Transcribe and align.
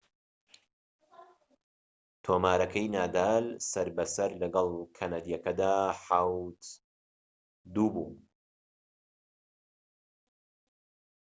تۆمارەکەی 2.23 2.87
نادال 2.95 3.45
سەر 3.71 3.87
بە 3.95 4.05
سەر 4.13 4.31
لەگەڵ 4.41 4.69
کەنەدیەکەدا 4.97 5.73
٧-٢ 6.05 6.61
بوو 7.73 8.07